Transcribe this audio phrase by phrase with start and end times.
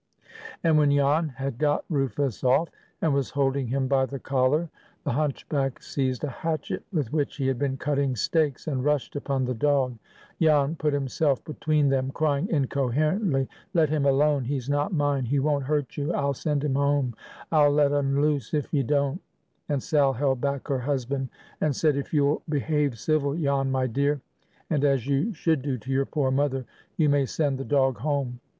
[0.63, 2.69] And when Jan had got Rufus off,
[3.03, 4.67] and was holding him by the collar,
[5.03, 9.45] the hunchback seized a hatchet with which he had been cutting stakes, and rushed upon
[9.45, 9.95] the dog.
[10.41, 14.45] Jan put himself between them, crying incoherently, "Let him alone!
[14.45, 19.21] He's not mine—he won't hurt you—I'll send him home—I'll let un loose if ye don't;"
[19.69, 21.29] and Sal held back her husband,
[21.61, 24.19] and said, "If you'll behave civil, Jan, my dear,
[24.67, 26.65] and as you should do to your poor mother,
[26.97, 28.39] you may send the dog home.